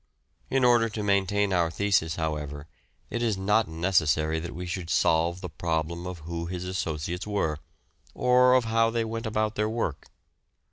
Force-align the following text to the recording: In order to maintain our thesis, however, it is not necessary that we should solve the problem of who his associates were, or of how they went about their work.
In 0.49 0.63
order 0.65 0.89
to 0.89 1.03
maintain 1.03 1.53
our 1.53 1.69
thesis, 1.69 2.15
however, 2.15 2.65
it 3.11 3.21
is 3.21 3.37
not 3.37 3.67
necessary 3.67 4.39
that 4.39 4.55
we 4.55 4.65
should 4.65 4.89
solve 4.89 5.41
the 5.41 5.47
problem 5.49 6.07
of 6.07 6.21
who 6.21 6.47
his 6.47 6.63
associates 6.63 7.27
were, 7.27 7.59
or 8.15 8.55
of 8.55 8.65
how 8.65 8.89
they 8.89 9.05
went 9.05 9.27
about 9.27 9.53
their 9.53 9.69
work. 9.69 10.07